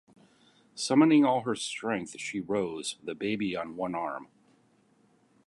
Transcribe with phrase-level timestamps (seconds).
[0.73, 4.29] Summoning all her strength she rose, the baby on one arm.